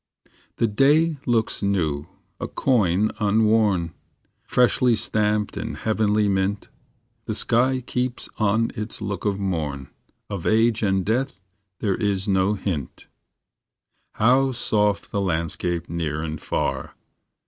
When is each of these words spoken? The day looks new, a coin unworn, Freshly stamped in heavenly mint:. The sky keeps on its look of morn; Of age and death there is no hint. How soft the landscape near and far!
The 0.55 0.65
day 0.65 1.17
looks 1.27 1.61
new, 1.61 2.07
a 2.39 2.47
coin 2.47 3.11
unworn, 3.19 3.93
Freshly 4.41 4.95
stamped 4.95 5.55
in 5.57 5.75
heavenly 5.75 6.27
mint:. 6.27 6.69
The 7.25 7.35
sky 7.35 7.81
keeps 7.81 8.27
on 8.39 8.71
its 8.73 8.99
look 8.99 9.25
of 9.25 9.37
morn; 9.37 9.91
Of 10.27 10.47
age 10.47 10.81
and 10.81 11.05
death 11.05 11.39
there 11.81 11.93
is 11.93 12.27
no 12.27 12.55
hint. 12.55 13.09
How 14.13 14.53
soft 14.53 15.11
the 15.11 15.21
landscape 15.21 15.87
near 15.87 16.23
and 16.23 16.41
far! 16.41 16.95